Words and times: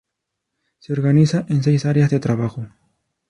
Se 0.79 0.93
organiza 0.93 1.45
en 1.49 1.61
seis 1.61 1.85
áreas 1.85 2.09
de 2.09 2.19
trabajo 2.19 2.65